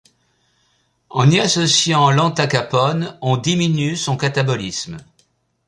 En 1.11 1.29
y 1.31 1.39
associant 1.39 2.09
l'entacapone 2.09 3.19
on 3.21 3.37
diminue 3.37 3.95
son 3.95 4.17
catabolisme. 4.17 4.97